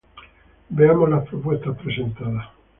[0.71, 2.47] Veamos las propuestas presentadas.